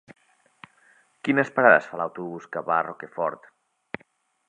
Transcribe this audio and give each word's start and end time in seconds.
Quines 1.27 1.53
parades 1.59 1.91
fa 1.91 2.01
l'autobús 2.03 2.51
que 2.57 2.67
va 2.71 2.81
a 2.81 2.87
Rocafort? 2.91 3.51